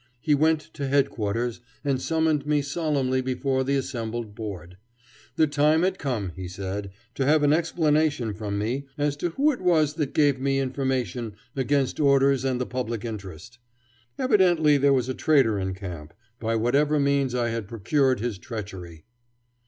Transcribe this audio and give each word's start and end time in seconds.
He 0.19 0.33
went 0.33 0.61
to 0.73 0.87
Headquarters 0.87 1.59
and 1.85 2.01
summoned 2.01 2.47
me 2.47 2.63
solemnly 2.63 3.21
before 3.21 3.63
the 3.63 3.75
assembled 3.75 4.33
Board. 4.33 4.77
The 5.35 5.45
time 5.45 5.83
had 5.83 5.99
come, 5.99 6.31
he 6.35 6.47
said, 6.47 6.89
to 7.13 7.23
have 7.23 7.43
an 7.43 7.53
explanation 7.53 8.33
from 8.33 8.57
me 8.57 8.87
as 8.97 9.15
to 9.17 9.29
who 9.29 9.51
it 9.51 9.61
was 9.61 9.93
that 9.93 10.15
gave 10.15 10.39
me 10.39 10.59
information 10.59 11.35
against 11.55 11.99
orders 11.99 12.43
and 12.43 12.59
the 12.59 12.65
public 12.65 13.05
interest. 13.05 13.59
Evidently 14.17 14.75
there 14.79 14.91
was 14.91 15.07
a 15.07 15.13
traitor 15.13 15.59
in 15.59 15.75
camp, 15.75 16.15
by 16.39 16.55
whatever 16.55 16.99
means 16.99 17.35
I 17.35 17.49
had 17.49 17.67
procured 17.67 18.21
his 18.21 18.39
treachery. 18.39 19.05